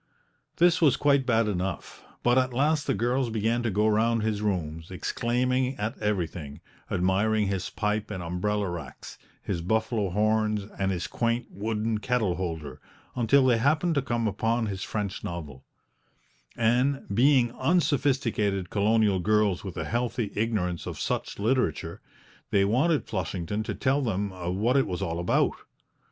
[0.57, 4.41] This was quite bad enough, but at last the girls began to go round his
[4.41, 11.05] rooms, exclaiming at everything, admiring his pipe and umbrella racks, his buffalo horns and his
[11.05, 12.81] quaint wooden kettle holder,
[13.15, 15.63] until they happened to come upon his French novel;
[16.57, 22.01] and, being unsophisticated colonial girls with a healthy ignorance of such literature,
[22.49, 25.53] they wanted Flushington to tell them what it was all about.